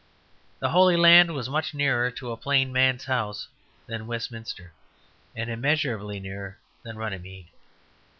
[0.57, 3.47] The Holy Land was much nearer to a plain man's house
[3.85, 4.73] than Westminster,
[5.35, 7.49] and immeasurably nearer than Runymede.